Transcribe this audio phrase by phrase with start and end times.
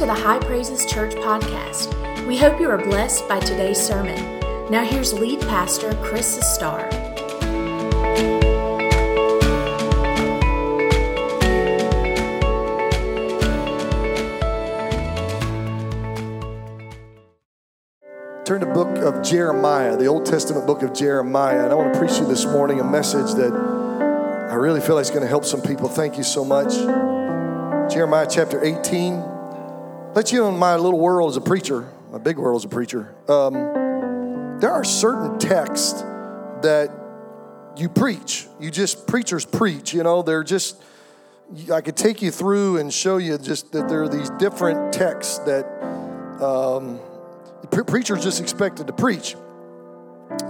[0.00, 1.94] to the High Praises Church podcast.
[2.26, 4.16] We hope you are blessed by today's sermon.
[4.70, 6.90] Now, here's lead pastor Chris Sustar.
[18.46, 21.64] Turn to the book of Jeremiah, the Old Testament book of Jeremiah.
[21.64, 23.52] And I want to preach you this morning a message that
[24.50, 25.90] I really feel is going to help some people.
[25.90, 26.72] Thank you so much.
[27.92, 29.39] Jeremiah chapter 18.
[30.12, 33.14] Let you know my little world as a preacher, my big world as a preacher.
[33.28, 33.52] Um,
[34.58, 36.02] there are certain texts
[36.62, 36.90] that
[37.76, 38.48] you preach.
[38.58, 40.82] You just, preachers preach, you know, they're just,
[41.72, 45.38] I could take you through and show you just that there are these different texts
[45.40, 45.64] that
[46.42, 46.98] um,
[47.70, 49.36] pre- preachers just expected to preach.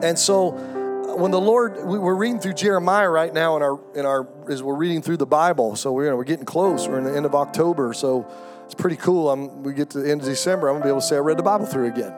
[0.02, 0.52] And so
[1.18, 4.62] when the Lord, we, are reading through Jeremiah right now in our, in our, as
[4.62, 5.76] we're reading through the Bible.
[5.76, 6.88] So we're, we're getting close.
[6.88, 7.92] We're in the end of October.
[7.92, 8.26] So
[8.70, 9.30] it's pretty cool.
[9.30, 11.16] I'm, we get to the end of December, I'm going to be able to say
[11.16, 12.14] I read the Bible through again.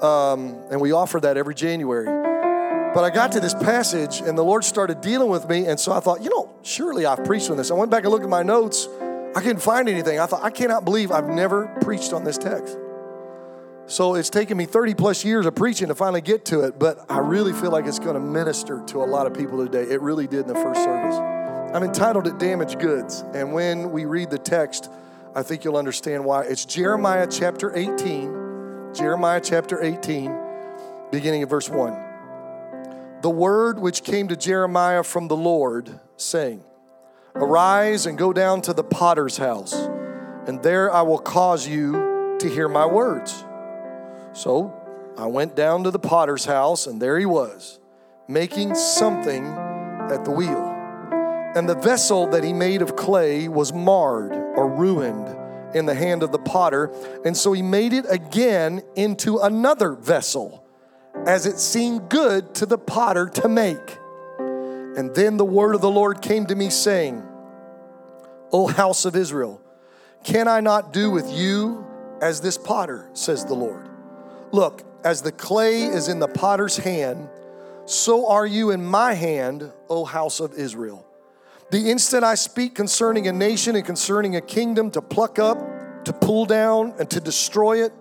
[0.00, 2.06] Um, and we offer that every January.
[2.06, 5.66] But I got to this passage, and the Lord started dealing with me.
[5.66, 7.70] And so I thought, you know, surely I've preached on this.
[7.70, 8.88] I went back and looked at my notes.
[9.36, 10.18] I couldn't find anything.
[10.18, 12.78] I thought, I cannot believe I've never preached on this text.
[13.86, 17.04] So it's taken me 30 plus years of preaching to finally get to it, but
[17.10, 19.82] I really feel like it's going to minister to a lot of people today.
[19.92, 21.16] It really did in the first service.
[21.74, 23.22] I'm entitled it Damaged Goods.
[23.34, 24.88] And when we read the text,
[25.36, 26.44] I think you'll understand why.
[26.44, 30.32] It's Jeremiah chapter 18, Jeremiah chapter 18,
[31.10, 33.20] beginning of verse 1.
[33.20, 36.62] The word which came to Jeremiah from the Lord, saying,
[37.34, 39.74] Arise and go down to the potter's house,
[40.46, 43.44] and there I will cause you to hear my words.
[44.34, 44.72] So
[45.18, 47.80] I went down to the potter's house, and there he was,
[48.28, 50.83] making something at the wheel.
[51.54, 55.36] And the vessel that he made of clay was marred or ruined
[55.74, 56.90] in the hand of the potter.
[57.24, 60.64] And so he made it again into another vessel,
[61.26, 63.98] as it seemed good to the potter to make.
[64.96, 67.22] And then the word of the Lord came to me, saying,
[68.52, 69.60] O house of Israel,
[70.22, 71.86] can I not do with you
[72.20, 73.88] as this potter, says the Lord?
[74.52, 77.28] Look, as the clay is in the potter's hand,
[77.86, 81.04] so are you in my hand, O house of Israel.
[81.70, 86.12] The instant I speak concerning a nation and concerning a kingdom to pluck up, to
[86.12, 87.92] pull down, and to destroy it,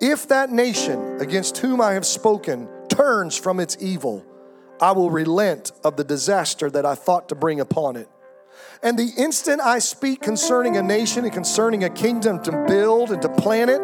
[0.00, 4.24] if that nation against whom I have spoken turns from its evil,
[4.80, 8.08] I will relent of the disaster that I thought to bring upon it.
[8.82, 13.20] And the instant I speak concerning a nation and concerning a kingdom to build and
[13.22, 13.80] to plan it,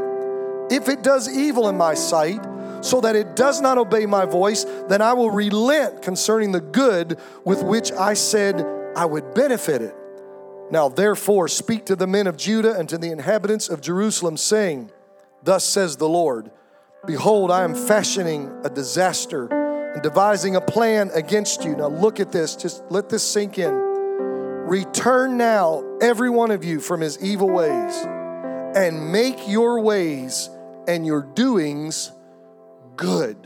[0.73, 2.41] if it does evil in my sight,
[2.81, 7.19] so that it does not obey my voice, then I will relent concerning the good
[7.45, 8.65] with which I said
[8.97, 9.95] I would benefit it.
[10.71, 14.91] Now, therefore, speak to the men of Judah and to the inhabitants of Jerusalem, saying,
[15.43, 16.51] Thus says the Lord
[17.07, 19.47] Behold, I am fashioning a disaster
[19.93, 21.77] and devising a plan against you.
[21.77, 23.73] Now, look at this, just let this sink in.
[23.73, 27.95] Return now, every one of you, from his evil ways,
[28.75, 30.51] and make your ways
[30.89, 32.11] and your doings
[32.97, 33.37] good.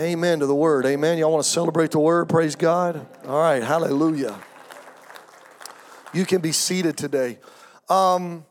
[0.00, 0.86] Amen to the word.
[0.86, 1.18] Amen.
[1.18, 2.28] Y'all want to celebrate the word?
[2.28, 3.04] Praise God.
[3.26, 3.64] All right.
[3.64, 4.38] Hallelujah.
[6.14, 7.40] You can be seated today.
[7.88, 8.44] Um,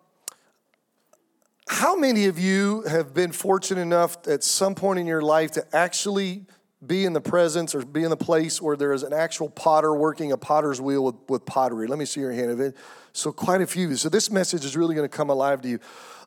[1.70, 5.66] how many of you have been fortunate enough at some point in your life to
[5.74, 6.46] actually
[6.86, 9.96] be in the presence or be in the place where there is an actual potter
[9.96, 11.88] working a potter's wheel with, with pottery?
[11.88, 12.76] Let me see your hand of it.
[13.18, 13.96] So, quite a few.
[13.96, 15.80] So, this message is really going to come alive to you.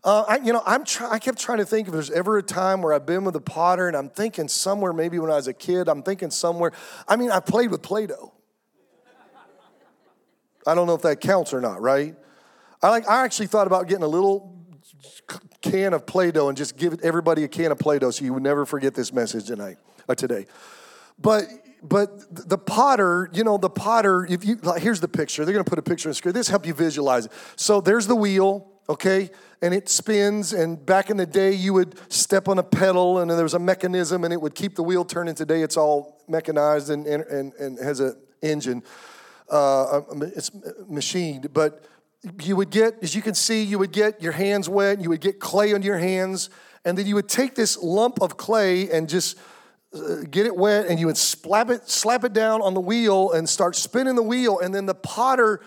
[0.03, 2.43] Uh, I, you know, I'm try, I kept trying to think if there's ever a
[2.43, 5.47] time where I've been with a potter, and I'm thinking somewhere, maybe when I was
[5.47, 6.73] a kid, I'm thinking somewhere.
[7.07, 8.33] I mean, I played with Play Doh.
[10.67, 12.17] I don't know if that counts or not, right?
[12.83, 13.09] I like.
[13.09, 14.59] I actually thought about getting a little
[15.63, 18.35] can of Play Doh and just give everybody a can of Play Doh so you
[18.35, 19.77] would never forget this message tonight
[20.09, 20.47] or uh, today.
[21.21, 21.45] But
[21.83, 24.27] but the potter, you know, the potter.
[24.29, 25.45] If you like, here's the picture.
[25.45, 26.35] They're going to put a picture on the screen.
[26.35, 27.33] This help you visualize it.
[27.57, 29.31] So there's the wheel okay?
[29.63, 30.53] And it spins.
[30.53, 33.59] And back in the day, you would step on a pedal and there was a
[33.59, 35.35] mechanism and it would keep the wheel turning.
[35.35, 38.83] Today, it's all mechanized and, and, and has an engine.
[39.49, 40.03] Uh,
[40.37, 40.51] it's
[40.89, 41.53] machined.
[41.53, 41.85] But
[42.43, 45.21] you would get, as you can see, you would get your hands wet, you would
[45.21, 46.51] get clay on your hands,
[46.85, 49.39] and then you would take this lump of clay and just
[50.31, 53.49] get it wet and you would slap it, slap it down on the wheel and
[53.49, 55.61] start spinning the wheel, and then the potter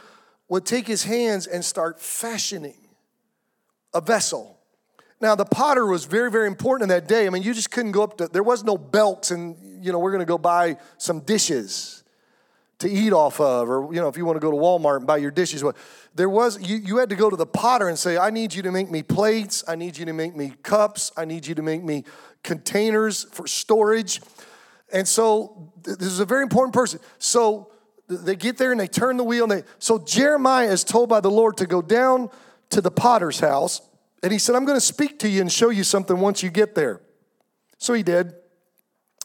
[0.47, 2.87] would take his hands and start fashioning
[3.93, 4.59] a vessel.
[5.19, 7.27] Now, the potter was very, very important in that day.
[7.27, 9.99] I mean, you just couldn't go up to, there was no belts and, you know,
[9.99, 12.02] we're going to go buy some dishes
[12.83, 15.07] to eat off of, or you know, if you want to go to Walmart and
[15.07, 15.63] buy your dishes.
[16.15, 18.61] There was you, you had to go to the potter and say, I need you
[18.63, 21.61] to make me plates, I need you to make me cups, I need you to
[21.61, 22.03] make me
[22.43, 24.21] containers for storage.
[24.91, 26.99] And so this is a very important person.
[27.17, 27.71] So
[28.07, 31.19] they get there and they turn the wheel and they so Jeremiah is told by
[31.19, 32.29] the Lord to go down
[32.69, 33.81] to the potter's house.
[34.21, 36.49] And he said, I'm going to speak to you and show you something once you
[36.49, 37.01] get there.
[37.77, 38.33] So he did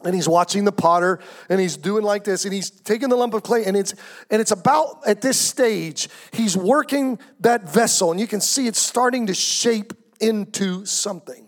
[0.04, 1.18] and he's watching the potter
[1.48, 3.94] and he's doing like this and he's taking the lump of clay and it's
[4.30, 8.78] and it's about at this stage he's working that vessel and you can see it's
[8.78, 11.46] starting to shape into something.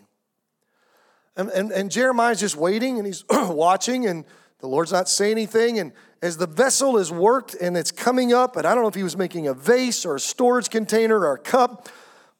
[1.35, 4.25] And, and, and jeremiah's just waiting and he's watching and
[4.59, 8.57] the lord's not saying anything and as the vessel is worked and it's coming up
[8.57, 11.33] and i don't know if he was making a vase or a storage container or
[11.33, 11.87] a cup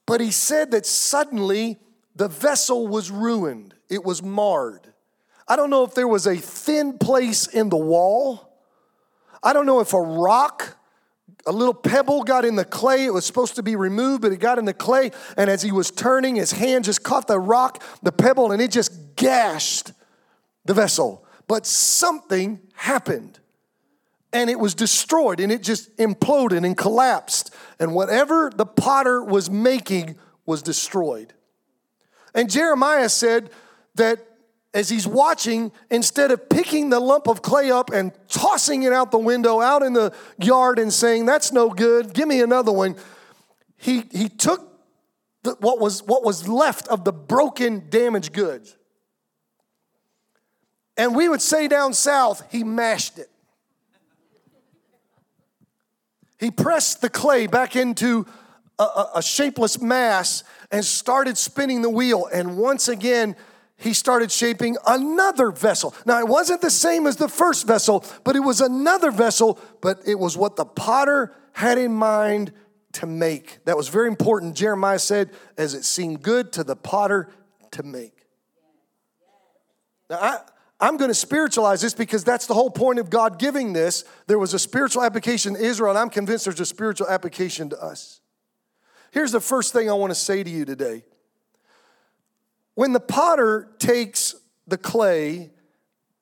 [0.05, 1.79] but he said that suddenly
[2.15, 3.73] the vessel was ruined.
[3.89, 4.90] It was marred
[5.51, 8.57] I don't know if there was a thin place in the wall.
[9.43, 10.77] I don't know if a rock,
[11.45, 13.03] a little pebble got in the clay.
[13.03, 15.11] It was supposed to be removed, but it got in the clay.
[15.35, 18.71] And as he was turning, his hand just caught the rock, the pebble, and it
[18.71, 19.91] just gashed
[20.63, 21.25] the vessel.
[21.49, 23.37] But something happened
[24.31, 27.53] and it was destroyed and it just imploded and collapsed.
[27.77, 30.15] And whatever the potter was making
[30.45, 31.33] was destroyed.
[32.33, 33.49] And Jeremiah said
[33.95, 34.30] that
[34.73, 39.11] as he's watching, instead of picking the lump of clay up and tossing it out
[39.11, 42.95] the window, out in the yard, and saying, That's no good, give me another one,
[43.77, 44.71] he, he took
[45.43, 48.77] the, what, was, what was left of the broken, damaged goods.
[50.97, 53.29] And we would say down south, he mashed it.
[56.39, 58.25] He pressed the clay back into
[58.79, 62.27] a, a, a shapeless mass and started spinning the wheel.
[62.31, 63.35] And once again,
[63.81, 65.95] he started shaping another vessel.
[66.05, 70.01] Now, it wasn't the same as the first vessel, but it was another vessel, but
[70.05, 72.53] it was what the potter had in mind
[72.93, 73.63] to make.
[73.65, 74.55] That was very important.
[74.55, 77.29] Jeremiah said, as it seemed good to the potter
[77.71, 78.27] to make.
[80.09, 80.39] Now, I,
[80.79, 84.03] I'm going to spiritualize this because that's the whole point of God giving this.
[84.27, 87.81] There was a spiritual application to Israel, and I'm convinced there's a spiritual application to
[87.81, 88.19] us.
[89.11, 91.03] Here's the first thing I want to say to you today
[92.81, 94.33] when the potter takes
[94.65, 95.51] the clay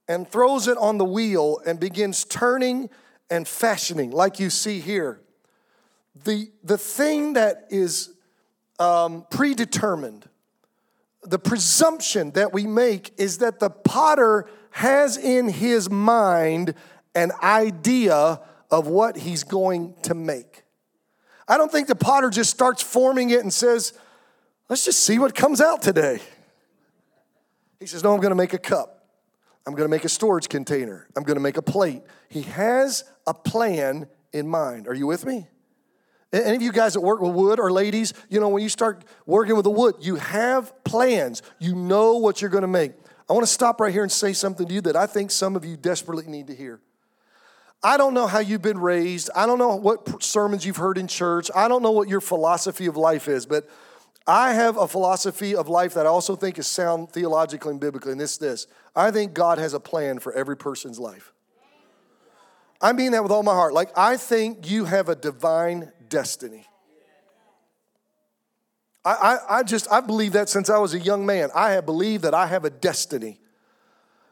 [0.09, 2.89] and throws it on the wheel and begins turning
[3.29, 5.21] and fashioning, like you see here,
[6.25, 8.09] the, the thing that is
[8.77, 10.27] um, predetermined,
[11.23, 16.73] the presumption that we make is that the potter has in his mind
[17.15, 20.63] an idea of what he's going to make.
[21.47, 23.93] I don't think the potter just starts forming it and says,
[24.67, 26.19] let's just see what comes out today.
[27.79, 29.07] He says, No, I'm going to make a cup.
[29.65, 31.07] I'm going to make a storage container.
[31.15, 32.01] I'm going to make a plate.
[32.29, 34.87] He has a plan in mind.
[34.87, 35.47] Are you with me?
[36.31, 39.03] Any of you guys that work with wood or ladies, you know, when you start
[39.25, 41.41] working with the wood, you have plans.
[41.59, 42.93] You know what you're going to make.
[43.27, 45.55] I want to stop right here and say something to you that I think some
[45.55, 46.81] of you desperately need to hear.
[47.81, 49.29] I don't know how you've been raised.
[49.35, 51.49] I don't know what sermons you've heard in church.
[51.55, 53.69] I don't know what your philosophy of life is, but
[54.29, 58.11] I have a philosophy of life that I also think is sound theologically and biblically,
[58.11, 61.33] and it's this I think God has a plan for every person's life.
[62.79, 63.73] I mean that with all my heart.
[63.73, 66.65] Like, I think you have a divine destiny.
[69.03, 71.49] I, I, I just, I believe that since I was a young man.
[71.55, 73.39] I have believed that I have a destiny.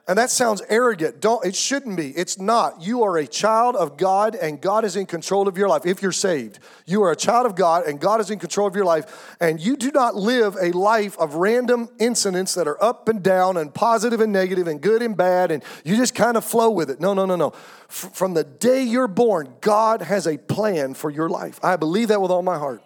[0.10, 1.20] And that sounds arrogant.
[1.20, 2.12] Don't it shouldn't be.
[2.12, 2.82] It's not.
[2.82, 6.02] You are a child of God and God is in control of your life if
[6.02, 6.60] you're saved.
[6.86, 9.60] You are a child of God and God is in control of your life and
[9.60, 13.74] you do not live a life of random incidents that are up and down and
[13.74, 17.02] positive and negative and good and bad and you just kind of flow with it.
[17.02, 17.48] No, no, no, no.
[17.90, 21.60] F- from the day you're born, God has a plan for your life.
[21.62, 22.82] I believe that with all my heart.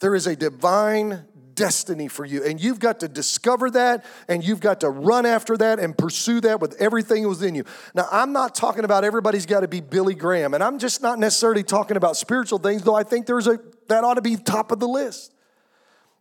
[0.00, 2.44] There is a divine destiny for you.
[2.44, 6.40] And you've got to discover that and you've got to run after that and pursue
[6.42, 7.64] that with everything within you.
[7.94, 11.18] Now, I'm not talking about everybody's got to be Billy Graham, and I'm just not
[11.18, 13.58] necessarily talking about spiritual things, though I think there's a
[13.88, 15.32] that ought to be top of the list.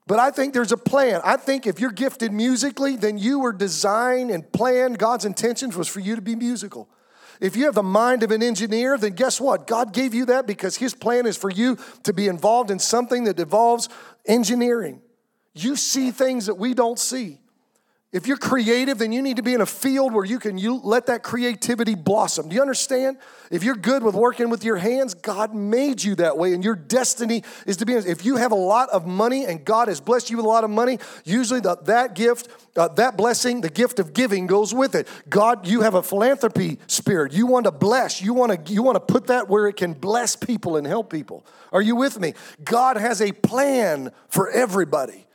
[0.05, 1.21] But I think there's a plan.
[1.23, 5.87] I think if you're gifted musically, then you were designed and planned, God's intentions was
[5.87, 6.89] for you to be musical.
[7.39, 9.65] If you have the mind of an engineer, then guess what?
[9.65, 13.23] God gave you that because His plan is for you to be involved in something
[13.25, 13.89] that involves
[14.25, 15.01] engineering.
[15.53, 17.39] You see things that we don't see.
[18.13, 20.79] If you're creative, then you need to be in a field where you can you
[20.83, 22.47] let that creativity blossom.
[22.47, 23.17] Do you understand?
[23.49, 26.75] If you're good with working with your hands, God made you that way, and your
[26.75, 27.93] destiny is to be.
[27.93, 30.63] If you have a lot of money and God has blessed you with a lot
[30.63, 34.93] of money, usually the, that gift, uh, that blessing, the gift of giving goes with
[34.93, 35.07] it.
[35.27, 37.33] God, you have a philanthropy spirit.
[37.33, 38.21] You want to bless.
[38.21, 41.11] You want to you want to put that where it can bless people and help
[41.11, 41.47] people.
[41.71, 42.35] Are you with me?
[42.63, 45.25] God has a plan for everybody.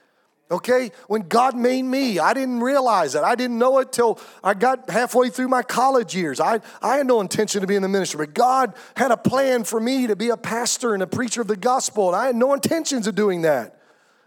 [0.50, 0.92] Okay?
[1.08, 3.22] When God made me, I didn't realize it.
[3.22, 6.40] I didn't know it till I got halfway through my college years.
[6.40, 9.64] I, I had no intention to be in the ministry, but God had a plan
[9.64, 12.36] for me to be a pastor and a preacher of the gospel, and I had
[12.36, 13.78] no intentions of doing that.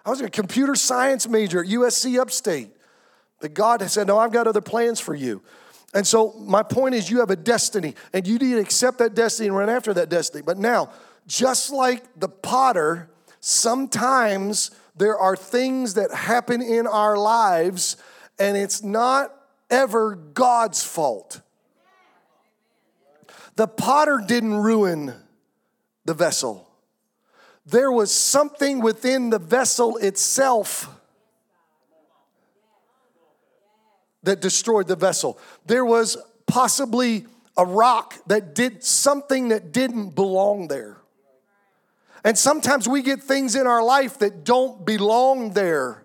[0.05, 2.71] I was a computer science major at USC Upstate.
[3.39, 5.41] But God said, No, I've got other plans for you.
[5.93, 9.13] And so, my point is, you have a destiny, and you need to accept that
[9.13, 10.41] destiny and run after that destiny.
[10.41, 10.89] But now,
[11.27, 13.09] just like the potter,
[13.41, 17.97] sometimes there are things that happen in our lives,
[18.37, 19.33] and it's not
[19.69, 21.41] ever God's fault.
[23.55, 25.13] The potter didn't ruin
[26.05, 26.67] the vessel,
[27.65, 30.89] there was something within the vessel itself
[34.23, 35.37] that destroyed the vessel.
[35.65, 36.17] There was
[36.47, 37.25] possibly
[37.57, 41.00] a rock that did something that didn't belong there.
[42.23, 46.03] And sometimes we get things in our life that don't belong there,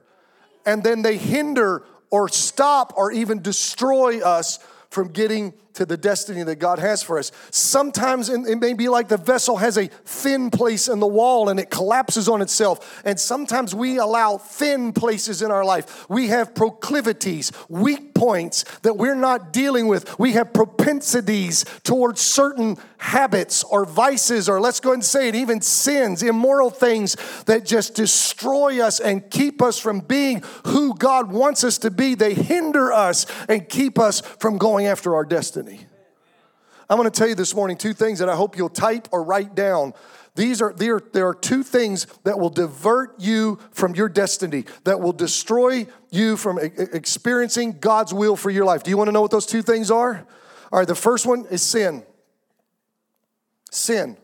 [0.64, 4.58] and then they hinder or stop or even destroy us
[4.88, 7.32] from getting to the destiny that God has for us.
[7.50, 11.60] Sometimes it may be like the vessel has a thin place in the wall and
[11.60, 13.02] it collapses on itself.
[13.04, 16.08] And sometimes we allow thin places in our life.
[16.08, 20.18] We have proclivities, weak points that we're not dealing with.
[20.18, 25.60] We have propensities towards certain habits or vices, or let's go and say it, even
[25.60, 31.62] sins, immoral things that just destroy us and keep us from being who God wants
[31.62, 32.14] us to be.
[32.14, 35.65] They hinder us and keep us from going after our destiny.
[36.88, 39.22] I'm going to tell you this morning two things that I hope you'll type or
[39.22, 39.92] write down.
[40.36, 45.00] These are there, there are two things that will divert you from your destiny, that
[45.00, 48.82] will destroy you from experiencing God's will for your life.
[48.82, 50.26] Do you want to know what those two things are?
[50.70, 52.04] All right, the first one is sin.
[53.70, 54.16] Sin.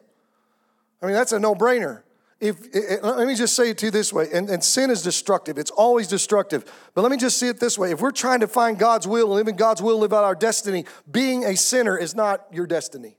[1.00, 2.02] I mean, that's a no brainer
[2.42, 5.58] if let me just say it to you this way and, and, sin is destructive.
[5.58, 6.64] It's always destructive.
[6.92, 7.92] But let me just see it this way.
[7.92, 10.34] If we're trying to find god's will and live in god's will live out our
[10.34, 13.16] destiny being a sinner is not your destiny.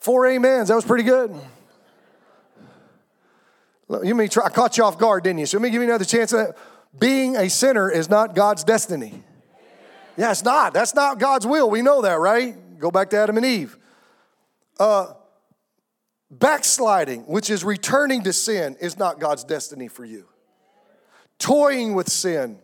[0.00, 1.32] Four amens that was pretty good.
[4.02, 5.46] You mean try, i caught you off guard didn't you?
[5.46, 6.34] So let me give you another chance
[6.98, 9.22] being a sinner is not god's destiny.
[10.16, 10.74] Yeah it's not.
[10.74, 11.70] That's not god's will.
[11.70, 12.56] We know that right?
[12.80, 13.78] Go back to adam and eve.
[14.80, 15.12] Uh,
[16.32, 20.26] Backsliding, which is returning to sin, is not God's destiny for you.
[21.38, 22.58] Toying with sin,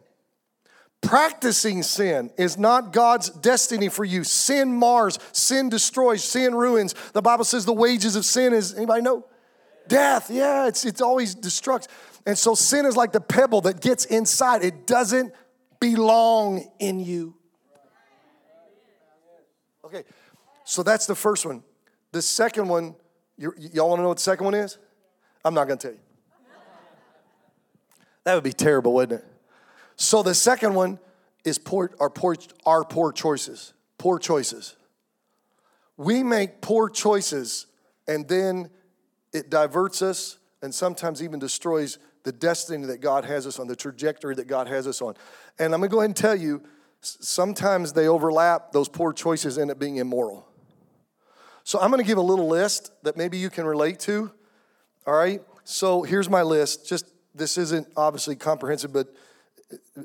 [1.03, 4.25] practicing sin is not God's destiny for you.
[4.25, 6.95] Sin mars, sin destroys, sin ruins.
[7.13, 9.27] The Bible says the wages of sin is, anybody know?
[9.87, 10.31] Death.
[10.31, 11.89] Yeah, it's, it's always destructs.
[12.25, 15.35] And so sin is like the pebble that gets inside, it doesn't
[15.79, 17.35] belong in you.
[19.85, 20.05] Okay,
[20.65, 21.63] so that's the first one.
[22.13, 22.95] The second one
[23.39, 24.79] you, y'all want to know what the second one is?
[25.45, 26.01] I'm not going to tell you.
[28.25, 29.27] That would be terrible, wouldn't it?
[29.97, 30.99] So the second one
[31.45, 33.73] is poor, our, poor, our poor choices.
[33.97, 34.77] Poor choices.
[35.97, 37.67] We make poor choices
[38.07, 38.71] and then
[39.33, 43.77] it diverts us and sometimes even destroys the destiny that God has us on, the
[43.77, 45.15] trajectory that God has us on.
[45.59, 46.63] And I'm gonna go ahead and tell you,
[47.01, 50.48] sometimes they overlap, those poor choices end up being immoral.
[51.69, 54.31] So I'm going to give a little list that maybe you can relate to.
[55.07, 55.43] All right?
[55.65, 56.89] So here's my list.
[56.89, 59.15] Just this isn't obviously comprehensive but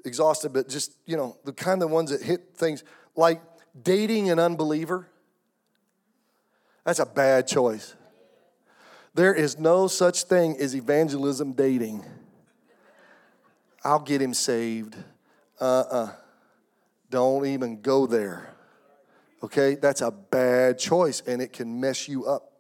[0.03, 2.83] exhaustive, but just, you know, the kind of ones that hit things
[3.15, 3.41] like
[3.81, 5.07] dating an unbeliever.
[6.83, 7.95] That's a bad choice.
[9.13, 12.03] There is no such thing as evangelism dating.
[13.85, 14.97] I'll get him saved.
[15.61, 15.95] Uh uh-uh.
[15.95, 16.11] uh.
[17.09, 18.52] do not even go there.
[19.43, 22.53] Okay, that's a bad choice and it can mess you up.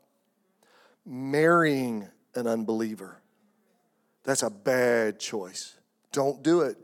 [1.05, 3.21] Marrying an unbeliever,
[4.23, 5.77] that's a bad choice.
[6.11, 6.77] Don't do it.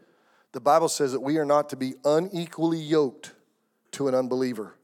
[0.51, 3.33] The Bible says that we are not to be unequally yoked
[3.91, 4.75] to an unbeliever.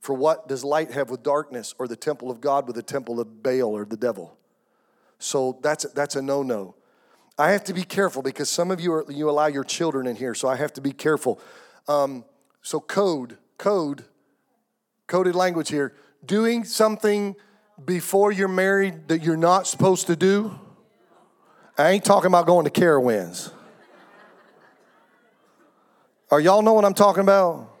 [0.00, 3.20] For what does light have with darkness, or the temple of God with the temple
[3.20, 4.36] of Baal or the devil?
[5.18, 6.74] So that's, that's a no no.
[7.38, 10.16] I have to be careful because some of you are, you allow your children in
[10.16, 11.40] here, so I have to be careful.
[11.86, 12.24] Um,
[12.62, 14.04] so code, code
[15.12, 15.92] coded language here
[16.24, 17.36] doing something
[17.84, 20.58] before you're married that you're not supposed to do.
[21.76, 23.52] I ain't talking about going to Carowinds.
[26.30, 27.76] Are y'all know what I'm talking about?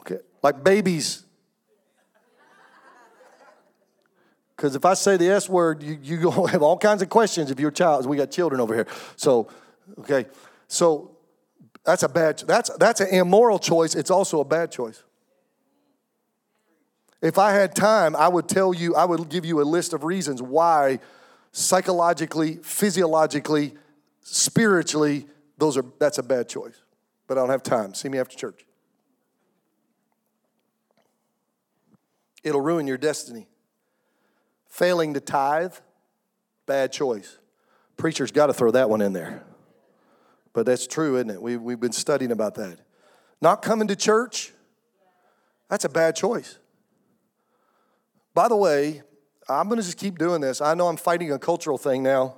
[0.00, 1.24] Okay, like babies.
[4.54, 7.58] Because if I say the S word, you, you have all kinds of questions if
[7.58, 8.04] you're a child.
[8.04, 8.86] We got children over here.
[9.16, 9.48] So,
[10.00, 10.26] okay.
[10.68, 11.16] So
[11.86, 13.94] that's a bad that's that's an immoral choice.
[13.94, 15.04] It's also a bad choice.
[17.22, 20.04] If I had time, I would tell you, I would give you a list of
[20.04, 21.00] reasons why
[21.52, 23.74] psychologically, physiologically,
[24.22, 25.26] spiritually,
[25.58, 26.82] those are that's a bad choice.
[27.26, 27.94] But I don't have time.
[27.94, 28.64] See me after church.
[32.42, 33.48] It'll ruin your destiny.
[34.66, 35.74] Failing to tithe,
[36.66, 37.38] bad choice.
[37.96, 39.44] Preacher's got to throw that one in there.
[40.52, 41.42] But that's true, isn't it?
[41.42, 42.78] We, we've been studying about that.
[43.42, 44.52] Not coming to church,
[45.68, 46.58] that's a bad choice.
[48.40, 49.02] By the way,
[49.50, 50.62] I'm going to just keep doing this.
[50.62, 52.36] I know I'm fighting a cultural thing now.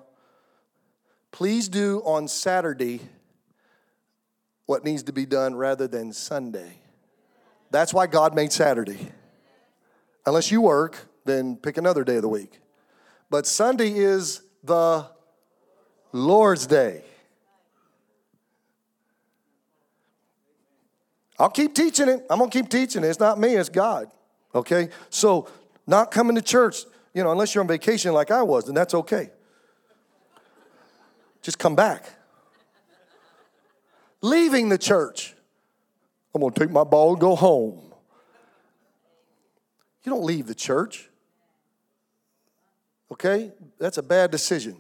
[1.30, 3.02] Please do on Saturday
[4.66, 6.80] what needs to be done rather than Sunday.
[7.70, 9.12] That's why God made Saturday.
[10.26, 12.58] Unless you work, then pick another day of the week.
[13.30, 15.06] But Sunday is the
[16.10, 17.04] Lord's Day.
[21.38, 22.26] I'll keep teaching it.
[22.28, 23.06] I'm going to keep teaching it.
[23.06, 24.10] It's not me, it's God.
[24.52, 24.88] Okay?
[25.08, 25.48] So,
[25.86, 26.84] not coming to church,
[27.14, 29.30] you know, unless you're on vacation like I was, then that's okay.
[31.42, 32.04] Just come back.
[34.20, 35.34] Leaving the church.
[36.34, 37.92] I'm going to take my ball and go home.
[40.04, 41.10] You don't leave the church.
[43.10, 43.52] Okay?
[43.78, 44.76] That's a bad decision.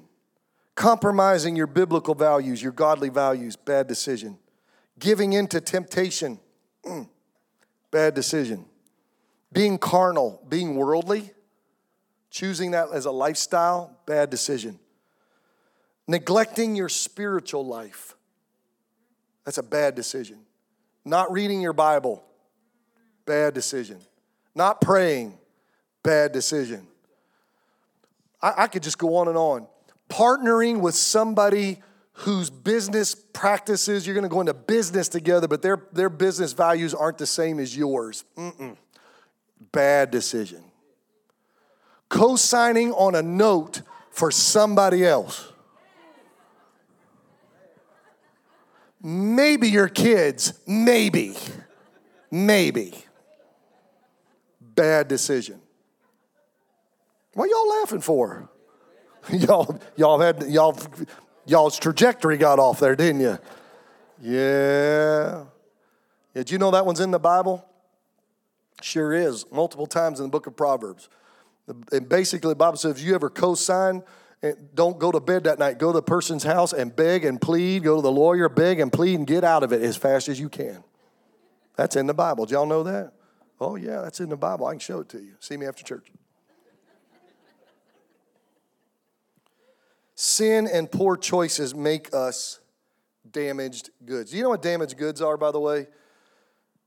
[0.74, 4.38] Compromising your biblical values, your godly values, bad decision.
[4.98, 6.40] Giving in to temptation,
[6.84, 7.08] mm,
[7.90, 8.64] bad decision.
[9.52, 11.30] Being carnal, being worldly,
[12.30, 14.78] choosing that as a lifestyle, bad decision.
[16.08, 18.16] Neglecting your spiritual life,
[19.44, 20.38] that's a bad decision.
[21.04, 22.24] Not reading your Bible,
[23.26, 23.98] bad decision.
[24.54, 25.38] Not praying,
[26.02, 26.86] bad decision.
[28.40, 29.66] I, I could just go on and on.
[30.08, 31.80] Partnering with somebody
[32.12, 37.18] whose business practices, you're gonna go into business together, but their, their business values aren't
[37.18, 38.24] the same as yours.
[38.36, 38.76] Mm-mm.
[39.70, 40.62] Bad decision.
[42.08, 45.52] Co signing on a note for somebody else.
[49.02, 51.36] Maybe your kids, maybe,
[52.30, 52.94] maybe
[54.74, 55.60] bad decision.
[57.34, 58.48] What y'all laughing for?
[59.30, 60.78] y'all, y'all had y'all,
[61.46, 63.38] y'all's trajectory got off there, didn't you?
[64.20, 65.44] Yeah.
[66.34, 67.64] Did you know that one's in the Bible?
[68.82, 71.08] Sure is, multiple times in the book of Proverbs.
[71.92, 74.02] And basically, the Bible says if you ever co-sign,
[74.42, 75.78] eh, don't go to bed that night.
[75.78, 77.84] Go to the person's house and beg and plead.
[77.84, 80.40] Go to the lawyer, beg and plead, and get out of it as fast as
[80.40, 80.82] you can.
[81.76, 82.44] That's in the Bible.
[82.44, 83.12] Did y'all know that?
[83.60, 84.66] Oh, yeah, that's in the Bible.
[84.66, 85.34] I can show it to you.
[85.38, 86.08] See me after church.
[90.14, 92.60] Sin and poor choices make us
[93.30, 94.34] damaged goods.
[94.34, 95.86] You know what damaged goods are, by the way?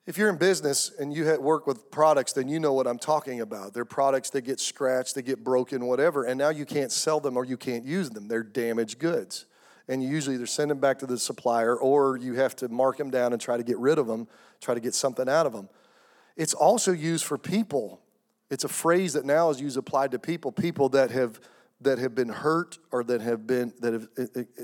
[0.07, 3.41] If you're in business and you work with products, then you know what I'm talking
[3.41, 3.73] about.
[3.73, 7.35] They're products that get scratched, they get broken, whatever, and now you can't sell them
[7.35, 8.27] or you can't use them.
[8.27, 9.45] They're damaged goods.
[9.87, 12.97] And you usually either send them back to the supplier or you have to mark
[12.97, 14.27] them down and try to get rid of them,
[14.61, 15.69] try to get something out of them.
[16.35, 18.01] It's also used for people.
[18.51, 21.39] It's a phrase that now is used applied to people, people that have
[21.81, 24.07] that have been hurt or that have been that have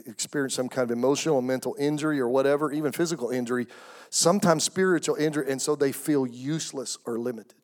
[0.08, 3.68] experienced some kind of emotional and mental injury or whatever, even physical injury,
[4.10, 7.56] sometimes spiritual injury, and so they feel useless or limited.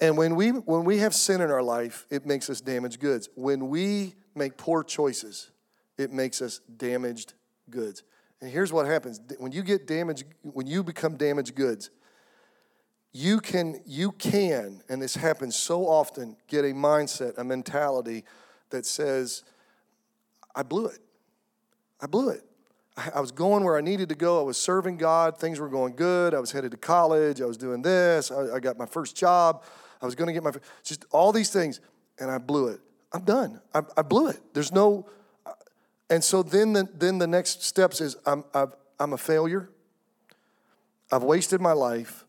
[0.00, 3.28] And when we when we have sin in our life, it makes us damaged goods.
[3.34, 5.50] When we make poor choices,
[5.98, 7.34] it makes us damaged
[7.68, 8.02] goods.
[8.40, 11.90] And here's what happens when you get damaged, when you become damaged goods,
[13.12, 18.24] you can, you can, and this happens so often, get a mindset, a mentality
[18.70, 19.42] that says,
[20.54, 21.00] I blew it.
[22.00, 22.44] I blew it.
[23.14, 24.40] I was going where I needed to go.
[24.40, 25.38] I was serving God.
[25.38, 26.34] Things were going good.
[26.34, 27.40] I was headed to college.
[27.40, 28.30] I was doing this.
[28.30, 29.64] I, got my first job.
[30.02, 30.52] I was going to get my,
[30.84, 31.80] just all these things,
[32.18, 32.80] and I blew it.
[33.12, 33.60] I'm done.
[33.74, 34.40] I, I blew it.
[34.54, 35.06] There's no,
[36.08, 39.70] and so then the, then the next steps is I'm, I've, I'm a failure.
[41.10, 42.24] I've wasted my life.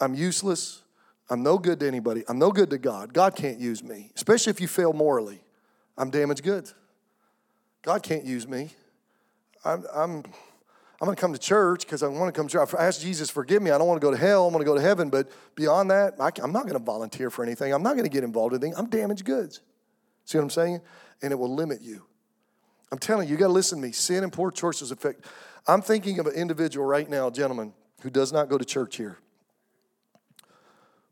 [0.00, 0.82] I'm useless.
[1.30, 2.24] I'm no good to anybody.
[2.28, 3.12] I'm no good to God.
[3.12, 5.40] God can't use me, especially if you fail morally.
[5.96, 6.74] I'm damaged goods.
[7.82, 8.70] God can't use me.
[9.64, 10.24] I'm, I'm,
[11.00, 12.74] I'm going to come to church because I want to come to church.
[12.76, 13.70] I ask Jesus, forgive me.
[13.70, 14.44] I don't want to go to hell.
[14.44, 15.10] I want to go to heaven.
[15.10, 17.72] But beyond that, I, am not going to volunteer for anything.
[17.72, 18.78] I'm not going to get involved in anything.
[18.78, 19.60] I'm damaged goods.
[20.24, 20.80] See what I'm saying?
[21.22, 22.04] And it will limit you.
[22.90, 23.92] I'm telling you, you got to listen to me.
[23.92, 25.24] Sin and poor choices affect.
[25.66, 29.18] I'm thinking of an individual right now, gentleman, who does not go to church here,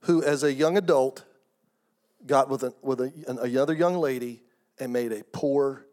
[0.07, 1.25] who, as a young adult,
[2.27, 4.43] got with, a, with a, another young lady
[4.79, 5.85] and made a poor,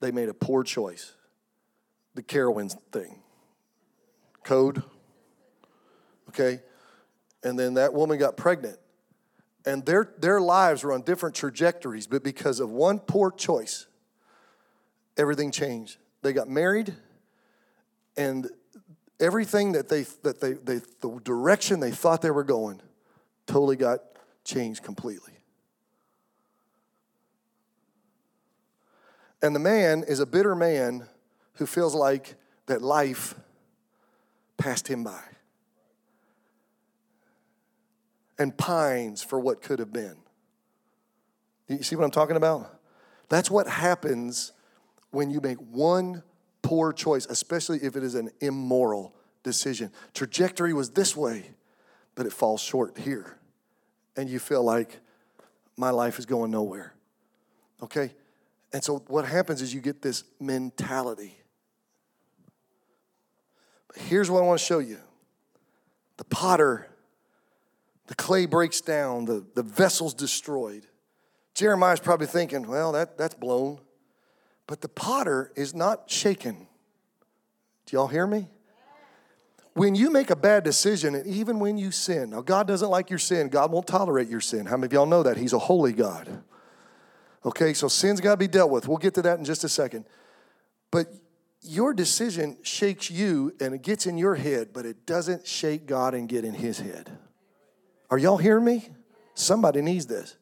[0.00, 1.12] they made a poor choice.
[2.14, 3.20] The Carowinds thing.
[4.42, 4.82] Code.
[6.28, 6.60] Okay?
[7.44, 8.78] And then that woman got pregnant.
[9.64, 13.86] And their, their lives were on different trajectories, but because of one poor choice,
[15.16, 15.98] everything changed.
[16.22, 16.94] They got married,
[18.16, 18.48] and
[19.20, 22.80] everything that they that they, they the direction they thought they were going
[23.46, 24.00] totally got
[24.44, 25.32] changed completely.
[29.42, 31.08] And the man is a bitter man
[31.54, 33.34] who feels like that life
[34.56, 35.20] passed him by
[38.38, 40.16] and pines for what could have been.
[41.68, 42.78] You see what I'm talking about?
[43.28, 44.52] That's what happens
[45.10, 46.22] when you make one
[46.62, 49.90] poor choice, especially if it is an immoral decision.
[50.14, 51.50] Trajectory was this way,
[52.14, 53.38] but it falls short here.
[54.16, 54.98] And you feel like
[55.76, 56.94] my life is going nowhere.
[57.82, 58.12] Okay?
[58.72, 61.38] And so what happens is you get this mentality.
[63.88, 64.98] But here's what I want to show you
[66.16, 66.88] the potter,
[68.06, 70.86] the clay breaks down, the, the vessel's destroyed.
[71.54, 73.80] Jeremiah's probably thinking, well, that, that's blown.
[74.66, 76.66] But the potter is not shaken.
[77.86, 78.48] Do y'all hear me?
[79.74, 83.08] When you make a bad decision, and even when you sin, now God doesn't like
[83.08, 84.66] your sin, God won't tolerate your sin.
[84.66, 85.38] How many of y'all know that?
[85.38, 86.42] He's a holy God.
[87.44, 88.86] Okay, so sin's got to be dealt with.
[88.86, 90.04] We'll get to that in just a second.
[90.90, 91.06] But
[91.62, 96.14] your decision shakes you and it gets in your head, but it doesn't shake God
[96.14, 97.10] and get in his head.
[98.10, 98.88] Are y'all hearing me?
[99.34, 100.36] Somebody needs this.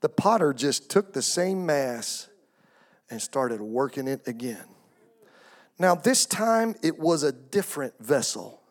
[0.00, 2.28] The potter just took the same mass
[3.10, 4.64] and started working it again.
[5.78, 8.62] Now, this time it was a different vessel.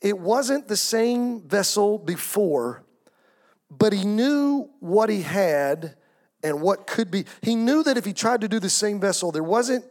[0.00, 2.84] It wasn't the same vessel before,
[3.70, 5.96] but he knew what he had
[6.42, 7.24] and what could be.
[7.42, 9.84] He knew that if he tried to do the same vessel, there wasn't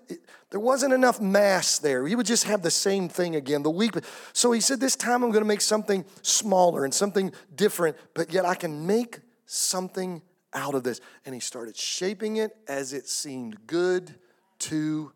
[0.50, 2.08] there wasn't enough mass there.
[2.08, 3.64] He would just have the same thing again.
[3.64, 3.96] The weak.
[4.32, 8.32] So he said, "This time I'm going to make something smaller and something different, but
[8.32, 10.22] yet I can make something
[10.54, 14.16] out of this." And he started shaping it as it seemed good
[14.60, 15.12] to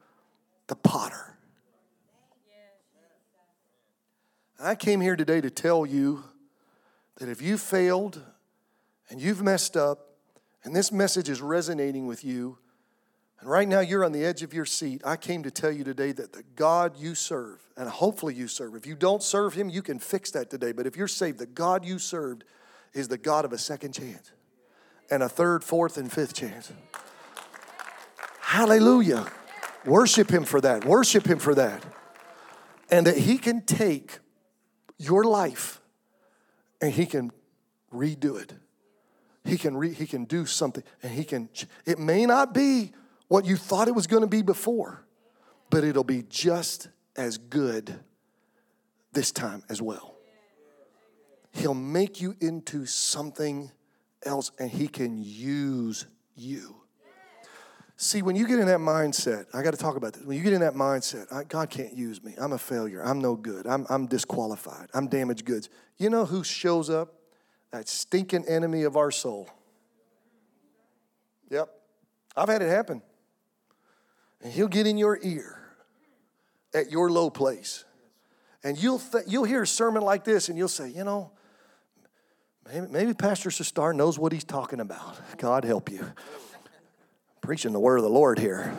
[0.72, 1.36] the potter.
[4.58, 6.24] I came here today to tell you
[7.18, 8.22] that if you failed
[9.10, 10.16] and you've messed up
[10.64, 12.58] and this message is resonating with you,
[13.42, 15.84] and right now you're on the edge of your seat, I came to tell you
[15.84, 19.68] today that the God you serve, and hopefully you serve, if you don't serve Him,
[19.70, 20.72] you can fix that today.
[20.72, 22.46] But if you're saved, the God you served
[22.94, 24.32] is the God of a second chance
[25.10, 26.72] and a third, fourth, and fifth chance.
[28.40, 29.30] Hallelujah.
[29.86, 30.86] Worship Him for that.
[30.86, 31.84] Worship Him for that.
[32.90, 34.20] And that He can take
[34.98, 35.82] your life
[36.82, 37.32] and He can
[37.94, 38.54] redo it
[39.44, 41.50] he can re, he can do something and he can
[41.86, 42.92] it may not be
[43.28, 45.06] what you thought it was going to be before
[45.70, 48.00] but it'll be just as good
[49.14, 50.16] this time as well
[51.52, 53.72] he'll make you into something
[54.24, 56.81] else and he can use you
[58.02, 60.44] see when you get in that mindset i got to talk about this when you
[60.44, 63.68] get in that mindset I, god can't use me i'm a failure i'm no good
[63.68, 67.14] I'm, I'm disqualified i'm damaged goods you know who shows up
[67.72, 69.50] that stinking enemy of our soul.
[71.50, 71.70] Yep,
[72.36, 73.02] I've had it happen.
[74.42, 75.60] And he'll get in your ear
[76.74, 77.86] at your low place.
[78.64, 81.32] And you'll, th- you'll hear a sermon like this and you'll say, you know,
[82.72, 85.20] maybe, maybe Pastor Sustar knows what he's talking about.
[85.38, 86.06] God help you.
[87.42, 88.74] Preaching the word of the Lord here.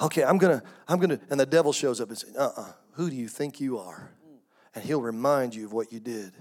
[0.00, 3.10] Okay, I'm gonna, I'm gonna, and the devil shows up and says, uh uh, who
[3.10, 4.10] do you think you are?
[4.74, 6.32] And he'll remind you of what you did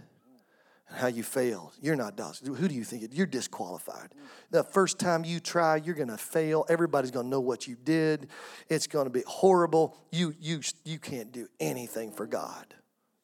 [0.90, 1.74] and how you failed.
[1.80, 2.56] You're not docile.
[2.56, 3.10] Who do you think?
[3.12, 4.14] You're disqualified.
[4.50, 6.66] The first time you try, you're to fail.
[6.68, 8.30] Everybody's to know what you did.
[8.70, 9.96] It's to be horrible.
[10.12, 12.74] You, you, you can't do anything for God.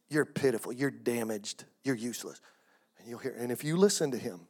[0.09, 0.73] You're pitiful.
[0.73, 1.65] You're damaged.
[1.83, 2.39] You're useless.
[2.99, 3.35] And you'll hear.
[3.37, 4.41] And if you listen to him,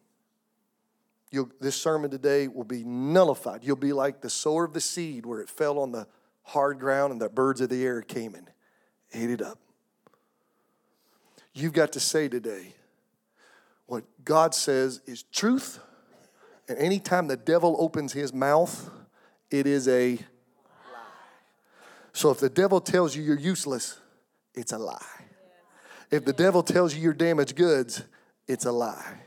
[1.31, 3.63] you'll, this sermon today will be nullified.
[3.63, 6.07] You'll be like the sower of the seed, where it fell on the
[6.43, 8.49] hard ground, and the birds of the air came and
[9.13, 9.59] ate it up.
[11.53, 12.73] You've got to say today,
[13.85, 15.79] what God says is truth.
[16.67, 18.89] And anytime the devil opens his mouth,
[19.49, 20.19] it is a lie.
[22.13, 23.99] So if the devil tells you you're useless,
[24.53, 25.03] it's a lie.
[26.11, 28.03] If the devil tells you you're damaged goods,
[28.47, 29.21] it's a lie.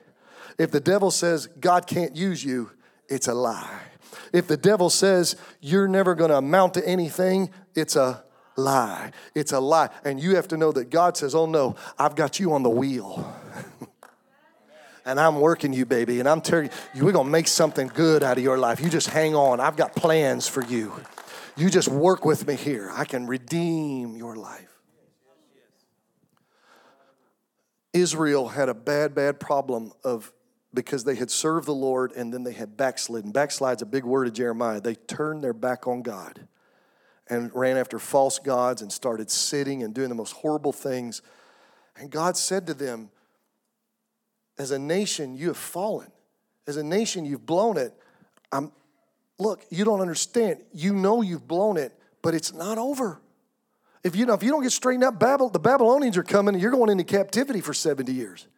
[0.59, 2.71] If the devil says God can't use you,
[3.09, 3.81] it's a lie.
[4.33, 8.25] If the devil says you're never going to amount to anything, it's a
[8.57, 9.12] lie.
[9.35, 9.91] It's a lie.
[10.05, 12.71] And you have to know that God says, oh no, I've got you on the
[12.71, 13.35] wheel.
[15.05, 16.21] and I'm working you, baby.
[16.21, 18.81] And I'm telling you, we're going to make something good out of your life.
[18.81, 19.61] You just hang on.
[19.61, 20.93] I've got plans for you.
[21.57, 22.91] You just work with me here.
[22.95, 24.69] I can redeem your life.
[27.93, 30.33] Israel had a bad, bad problem of
[30.74, 33.32] because they had served the Lord and then they had backslidden.
[33.32, 34.80] Backslide's a big word of Jeremiah.
[34.80, 36.46] They turned their back on God
[37.28, 41.22] and ran after false gods and started sitting and doing the most horrible things.
[41.96, 43.11] And God said to them,
[44.58, 46.11] As a nation, you have fallen.
[46.66, 47.92] As a nation, you've blown it.
[48.50, 48.72] I'm,
[49.38, 50.62] look, you don't understand.
[50.72, 53.20] You know you've blown it, but it's not over.
[54.04, 56.62] If you know, if you don't get straightened up, Babel, the Babylonians are coming and
[56.62, 58.48] you're going into captivity for 70 years.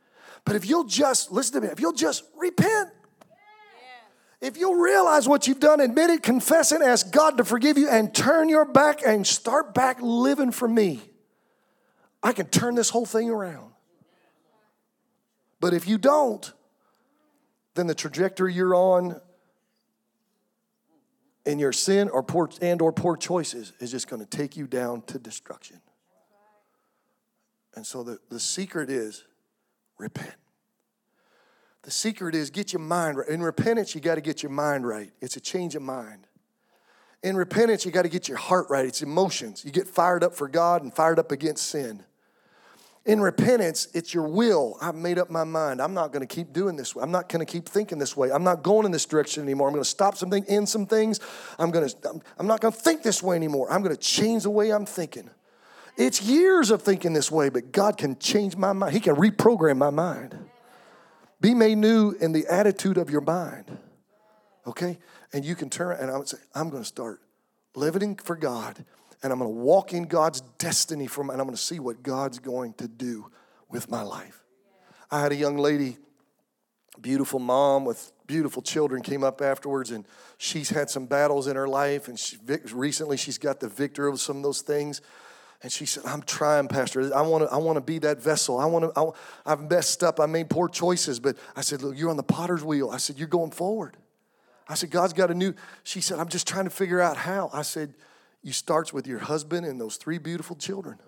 [0.44, 2.90] But if you'll just, listen to me, if you'll just repent,
[4.40, 7.88] if you'll realize what you've done, admit it, confess it, ask God to forgive you,
[7.88, 11.00] and turn your back and start back living for me,
[12.22, 13.72] I can turn this whole thing around.
[15.60, 16.52] But if you don't,
[17.74, 19.18] then the trajectory you're on
[21.46, 24.66] in your sin or poor and or poor choices is just going to take you
[24.66, 25.80] down to destruction.
[27.74, 29.24] And so the, the secret is
[29.98, 30.34] repent.
[31.82, 33.28] The secret is get your mind right.
[33.28, 35.10] In repentance, you got to get your mind right.
[35.20, 36.26] It's a change of mind.
[37.22, 38.86] In repentance, you got to get your heart right.
[38.86, 39.64] It's emotions.
[39.64, 42.02] You get fired up for God and fired up against sin.
[43.06, 44.78] In repentance, it's your will.
[44.80, 45.82] I've made up my mind.
[45.82, 47.02] I'm not going to keep doing this way.
[47.02, 48.30] I'm not going to keep thinking this way.
[48.32, 49.68] I'm not going in this direction anymore.
[49.68, 51.20] I'm going to stop something, end some things.
[51.58, 53.70] I'm going to I'm not going to think this way anymore.
[53.70, 55.28] I'm going to change the way I'm thinking.
[55.96, 58.92] It's years of thinking this way, but God can change my mind.
[58.92, 60.36] He can reprogram my mind.
[61.40, 63.78] Be made new in the attitude of your mind.
[64.66, 64.98] Okay?
[65.32, 67.20] And you can turn and I would say, I'm going to start
[67.76, 68.84] living for God
[69.24, 72.02] and I'm going to walk in God's destiny from, and I'm going to see what
[72.02, 73.30] God's going to do
[73.70, 74.44] with my life.
[75.10, 75.96] I had a young lady,
[77.00, 81.66] beautiful mom with beautiful children, came up afterwards, and she's had some battles in her
[81.66, 82.36] life, and she,
[82.72, 85.00] recently she's got the victor of some of those things.
[85.64, 87.16] And she said, I'm trying, Pastor.
[87.16, 88.58] I want to, I want to be that vessel.
[88.58, 89.12] I want to,
[89.46, 90.20] I've messed up.
[90.20, 91.18] I made poor choices.
[91.18, 92.90] But I said, Look, you're on the potter's wheel.
[92.90, 93.96] I said, You're going forward.
[94.68, 95.54] I said, God's got a new.
[95.82, 97.48] She said, I'm just trying to figure out how.
[97.52, 97.94] I said,
[98.42, 100.98] you starts with your husband and those three beautiful children.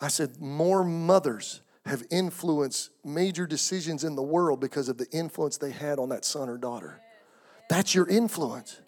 [0.00, 5.58] I said, more mothers have influenced major decisions in the world because of the influence
[5.58, 7.00] they had on that son or daughter.
[7.68, 8.80] That's your influence.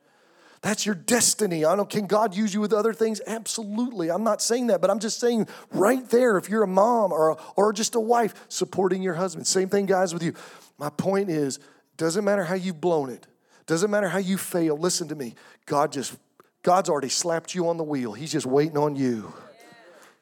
[0.62, 1.64] That's your destiny.
[1.64, 3.20] I don't can God use you with other things?
[3.26, 4.10] Absolutely.
[4.10, 7.36] I'm not saying that, but I'm just saying right there, if you're a mom or,
[7.56, 9.46] or just a wife supporting your husband.
[9.46, 10.34] Same thing, guys, with you.
[10.78, 11.58] My point is,
[11.96, 13.26] doesn't matter how you've blown it,
[13.66, 14.76] doesn't matter how you fail.
[14.76, 15.34] Listen to me.
[15.66, 16.16] God just
[16.62, 18.12] God's already slapped you on the wheel.
[18.12, 19.32] He's just waiting on you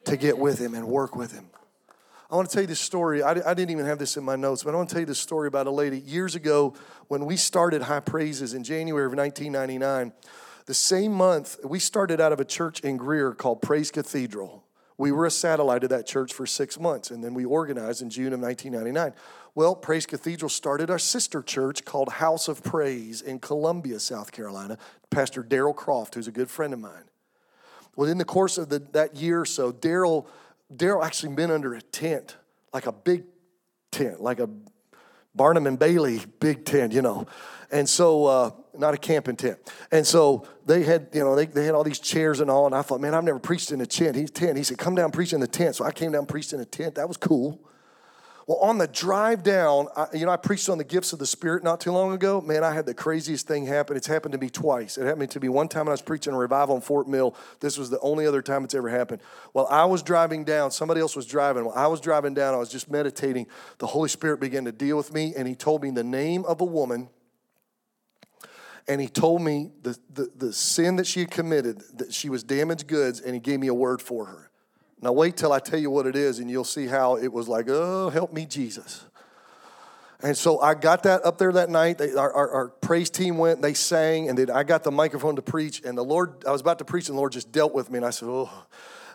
[0.05, 1.51] to get with Him and work with Him.
[2.31, 3.25] I want to tell you this story.
[3.25, 5.07] I, I, didn't even have this in my notes, but I want to tell you
[5.07, 5.99] this story about a lady.
[5.99, 6.75] Years ago,
[7.09, 10.13] when we started High Praises in January of 1999,
[10.67, 14.63] the same month, we started out of a church in Greer called Praise Cathedral.
[14.97, 18.11] We were a satellite of that church for six months, and then we organized in
[18.11, 19.13] June of 1999.
[19.57, 24.79] Well, Praise Cathedral started our sister church called House of Praise in Columbia, South Carolina.
[25.11, 27.05] Pastor Daryl Croft, who's a good friend of mine.
[27.97, 30.27] Well, in the course of the, that year or so, Daryl
[30.75, 32.37] Daryl actually been under a tent,
[32.73, 33.25] like a big
[33.91, 34.49] tent, like a
[35.35, 37.27] Barnum and Bailey big tent, you know.
[37.71, 39.59] And so, uh, not a camping tent.
[39.93, 42.67] And so they had, you know, they, they had all these chairs and all.
[42.67, 44.17] And I thought, man, I've never preached in a tent.
[44.17, 44.57] He's tent.
[44.57, 45.77] He said, come down preach in the tent.
[45.77, 46.97] So I came down preached in a tent.
[46.97, 47.61] That was cool.
[48.47, 51.27] Well, on the drive down, I, you know, I preached on the gifts of the
[51.27, 52.41] Spirit not too long ago.
[52.41, 53.97] Man, I had the craziest thing happen.
[53.97, 54.99] It's happened to me twice.
[54.99, 57.37] It happened to me one time when I was preaching a revival in Fort Mill.
[57.61, 59.23] This was the only other time it's ever happened.
[59.53, 61.65] While I was driving down, somebody else was driving.
[61.65, 63.47] While I was driving down, I was just meditating.
[63.79, 66.61] The Holy Spirit began to deal with me, and He told me the name of
[66.61, 67.09] a woman
[68.89, 72.43] and he told me the, the, the, sin that she had committed, that she was
[72.43, 74.50] damaged goods, and he gave me a word for her.
[75.03, 77.49] Now, wait till I tell you what it is, and you'll see how it was
[77.49, 79.05] like, oh, help me, Jesus.
[80.23, 81.97] And so I got that up there that night.
[81.97, 85.37] They, our, our, our, praise team went, they sang, and then I got the microphone
[85.37, 85.83] to preach.
[85.83, 87.97] And the Lord, I was about to preach, and the Lord just dealt with me.
[87.97, 88.51] And I said, oh.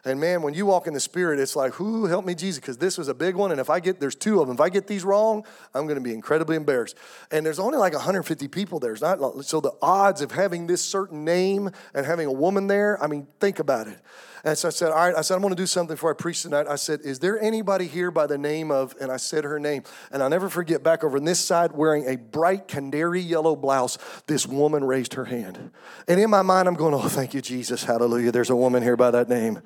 [0.08, 2.78] And man, when you walk in the Spirit, it's like, Who help me, Jesus, because
[2.78, 3.52] this was a big one.
[3.52, 4.56] And if I get, there's two of them.
[4.56, 5.44] If I get these wrong,
[5.74, 6.96] I'm going to be incredibly embarrassed.
[7.32, 8.92] And there's only like 150 people there.
[8.94, 13.02] It's not, so the odds of having this certain name and having a woman there,
[13.04, 14.00] I mean, think about it.
[14.46, 16.14] And so I said, All right, I said, I'm going to do something before I
[16.14, 16.68] preach tonight.
[16.70, 19.82] I said, Is there anybody here by the name of, and I said her name.
[20.12, 23.98] And I'll never forget back over on this side wearing a bright canary yellow blouse,
[24.28, 25.72] this woman raised her hand.
[26.08, 27.84] And in my mind, I'm going, Oh, thank you, Jesus.
[27.84, 28.32] Hallelujah.
[28.32, 29.62] There's a woman here by that name.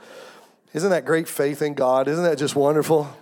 [0.74, 2.08] Isn't that great faith in God?
[2.08, 3.14] Isn't that just wonderful?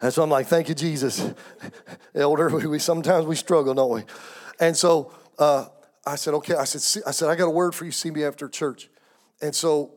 [0.00, 1.32] And so I'm like, thank you, Jesus.
[2.14, 4.02] Elder, we, sometimes we struggle, don't we?
[4.60, 5.66] And so uh,
[6.06, 6.54] I said, okay.
[6.54, 7.90] I said, I said, I got a word for you.
[7.90, 8.90] See me after church.
[9.40, 9.94] And so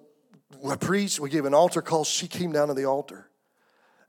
[0.67, 2.03] I preached, we gave an altar call.
[2.03, 3.27] She came down to the altar.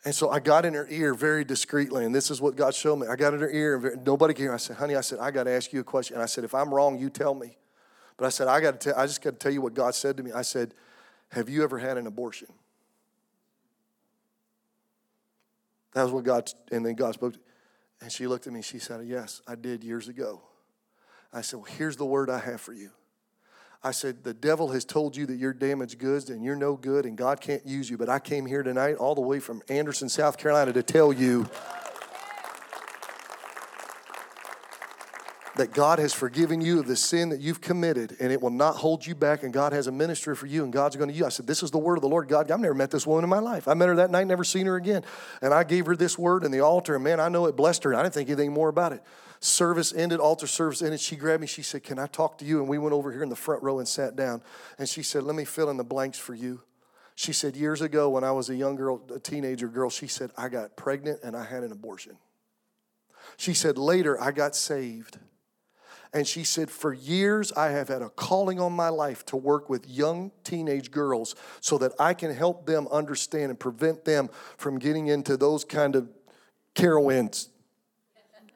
[0.04, 2.96] And so I got in her ear very discreetly, and this is what God showed
[2.96, 3.06] me.
[3.06, 4.50] I got in her ear, and nobody came.
[4.50, 6.14] I said, honey, I said, I got to ask you a question.
[6.14, 7.56] And I said, if I'm wrong, you tell me.
[8.16, 10.16] But I said, I got to I just got to tell you what God said
[10.16, 10.32] to me.
[10.32, 10.74] I said,
[11.30, 12.48] have you ever had an abortion?
[15.94, 17.34] That was what God, and then God spoke.
[18.00, 20.42] And she looked at me, she said, Yes, I did years ago.
[21.32, 22.90] I said, Well, here's the word I have for you.
[23.84, 27.04] I said, The devil has told you that you're damaged goods and you're no good
[27.04, 27.98] and God can't use you.
[27.98, 31.48] But I came here tonight, all the way from Anderson, South Carolina, to tell you
[35.56, 38.76] that God has forgiven you of the sin that you've committed and it will not
[38.76, 39.42] hold you back.
[39.42, 41.26] And God has a ministry for you and God's going to use.
[41.26, 42.28] I said, This is the word of the Lord.
[42.28, 43.68] God, I've never met this woman in my life.
[43.68, 45.04] I met her that night, never seen her again.
[45.42, 47.84] And I gave her this word in the altar, and man, I know it blessed
[47.84, 47.94] her.
[47.94, 49.02] I didn't think anything more about it.
[49.40, 51.00] Service ended, altar service ended.
[51.00, 51.46] She grabbed me.
[51.46, 52.60] She said, Can I talk to you?
[52.60, 54.42] And we went over here in the front row and sat down.
[54.78, 56.62] And she said, Let me fill in the blanks for you.
[57.14, 60.30] She said, Years ago, when I was a young girl, a teenager girl, she said,
[60.38, 62.16] I got pregnant and I had an abortion.
[63.36, 65.18] She said, Later, I got saved.
[66.14, 69.70] And she said, For years, I have had a calling on my life to work
[69.70, 74.78] with young teenage girls so that I can help them understand and prevent them from
[74.78, 76.08] getting into those kind of
[76.74, 77.48] Carowinds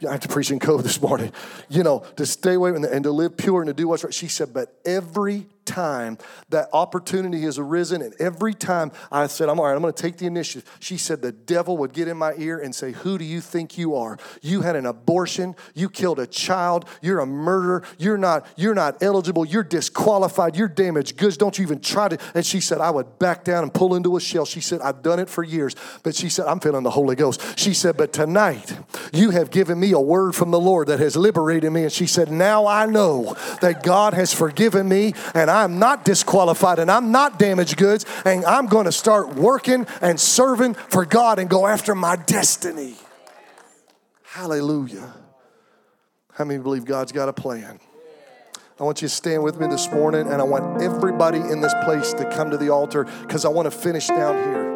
[0.07, 1.33] I have to preach in code this morning,
[1.71, 4.13] you know, to stay away and to live pure and to do what's right.
[4.13, 6.19] She said, but every time
[6.51, 10.03] that opportunity has arisen, and every time I said, I'm all right, I'm going to
[10.03, 13.19] take the initiative, she said, the devil would get in my ear and say, Who
[13.19, 14.19] do you think you are?
[14.43, 19.03] You had an abortion, you killed a child, you're a murderer, you're not, you're not
[19.03, 22.19] eligible, you're disqualified, you're damaged goods, don't you even try to.
[22.35, 24.45] And she said, I would back down and pull into a shell.
[24.45, 25.75] She said, I've done it for years.
[26.03, 27.59] But she said, I'm feeling the Holy Ghost.
[27.59, 28.79] She said, But tonight,
[29.13, 31.83] you have given me a word from the Lord that has liberated me.
[31.83, 36.79] And she said, Now I know that God has forgiven me and I'm not disqualified
[36.79, 41.39] and I'm not damaged goods, and I'm going to start working and serving for God
[41.39, 42.95] and go after my destiny.
[44.23, 45.15] Hallelujah.
[46.35, 47.81] How many believe God's got a plan?
[48.79, 51.73] I want you to stand with me this morning, and I want everybody in this
[51.85, 54.67] place to come to the altar because I want to finish down here.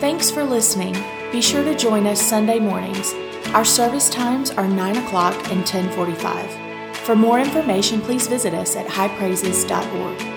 [0.00, 0.96] Thanks for listening.
[1.30, 3.12] Be sure to join us Sunday mornings.
[3.48, 6.63] Our service times are 9 o'clock and 1045.
[7.04, 10.33] For more information, please visit us at highpraises.org.